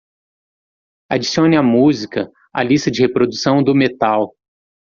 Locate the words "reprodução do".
3.03-3.75